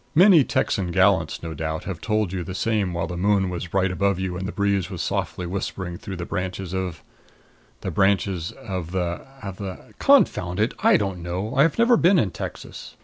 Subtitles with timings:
[0.15, 3.91] Many Texan gallants, no doubt, have told you the same while the moon was bright
[3.91, 7.03] above you and the breeze was softly whispering through the branches of
[7.81, 11.53] the branches of the of the Confound it, I don't know!
[11.55, 12.95] I have never been in Texas.